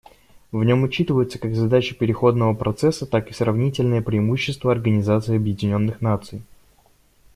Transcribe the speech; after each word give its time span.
В 0.51 0.63
нем 0.63 0.81
учитываются 0.81 1.37
как 1.37 1.53
задачи 1.53 1.93
переходного 1.93 2.55
процесса, 2.55 3.05
так 3.05 3.29
и 3.29 3.35
сравнительные 3.35 4.01
преимущества 4.01 4.71
Организации 4.71 5.35
Объединенных 5.35 6.01
Наций. 6.01 6.41